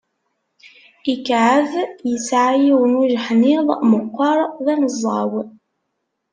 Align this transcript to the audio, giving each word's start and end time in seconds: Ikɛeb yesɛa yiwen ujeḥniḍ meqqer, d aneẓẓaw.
Ikɛeb 1.13 1.71
yesɛa 2.09 2.51
yiwen 2.63 2.93
ujeḥniḍ 3.01 3.67
meqqer, 3.91 4.39
d 4.65 4.65
aneẓẓaw. 4.73 5.31